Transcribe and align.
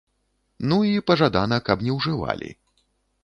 Ну 0.69 0.77
і, 0.91 1.03
пажадана, 1.11 1.59
каб 1.69 1.85
не 1.87 1.91
ўжывалі. 1.99 2.49